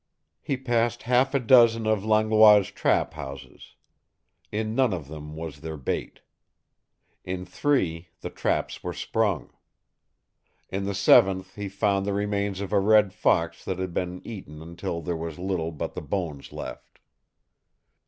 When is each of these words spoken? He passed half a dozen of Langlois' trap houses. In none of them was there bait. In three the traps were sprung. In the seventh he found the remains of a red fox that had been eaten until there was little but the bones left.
He 0.41 0.57
passed 0.57 1.03
half 1.03 1.35
a 1.35 1.39
dozen 1.39 1.85
of 1.85 2.03
Langlois' 2.03 2.71
trap 2.71 3.13
houses. 3.13 3.75
In 4.51 4.73
none 4.73 4.93
of 4.95 5.07
them 5.07 5.35
was 5.35 5.61
there 5.61 5.77
bait. 5.77 6.21
In 7.23 7.45
three 7.45 8.07
the 8.21 8.31
traps 8.31 8.81
were 8.83 8.93
sprung. 8.95 9.53
In 10.69 10.85
the 10.85 10.95
seventh 10.95 11.53
he 11.53 11.69
found 11.69 12.07
the 12.07 12.13
remains 12.13 12.61
of 12.61 12.73
a 12.73 12.79
red 12.79 13.13
fox 13.13 13.63
that 13.63 13.77
had 13.77 13.93
been 13.93 14.23
eaten 14.25 14.59
until 14.59 15.03
there 15.03 15.15
was 15.15 15.37
little 15.37 15.71
but 15.71 15.93
the 15.93 16.01
bones 16.01 16.51
left. 16.51 16.97